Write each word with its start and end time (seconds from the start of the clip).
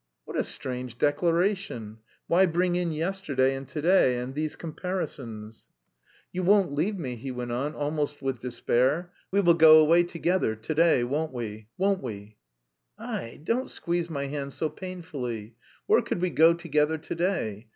"What 0.25 0.35
a 0.35 0.43
strange 0.43 0.97
declaration! 0.97 1.99
Why 2.25 2.47
bring 2.47 2.75
in 2.75 2.91
yesterday 2.91 3.53
and 3.53 3.67
to 3.67 3.83
day 3.83 4.17
and 4.17 4.33
these 4.33 4.55
comparisons?" 4.55 5.67
"You 6.31 6.41
won't 6.41 6.73
leave 6.73 6.97
me," 6.97 7.15
he 7.17 7.29
went 7.29 7.51
on, 7.51 7.75
almost 7.75 8.19
with 8.19 8.39
despair; 8.39 9.13
"we 9.29 9.41
will 9.41 9.53
go 9.53 9.79
away 9.79 10.01
together, 10.01 10.55
to 10.55 10.73
day, 10.73 11.03
won't 11.03 11.33
we? 11.33 11.67
Won't 11.77 12.01
we?" 12.01 12.37
"Aie, 12.99 13.41
don't 13.43 13.69
squeeze 13.69 14.09
my 14.09 14.25
hand 14.25 14.53
so 14.53 14.69
painfully! 14.71 15.53
Where 15.85 16.01
could 16.01 16.19
we 16.19 16.31
go 16.31 16.55
together 16.55 16.97
to 16.97 17.13
day? 17.13 17.67